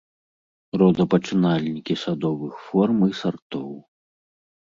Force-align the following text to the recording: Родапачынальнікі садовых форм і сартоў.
Родапачынальнікі 0.81 1.93
садовых 2.03 2.53
форм 2.69 2.97
і 3.09 3.13
сартоў. 3.23 3.69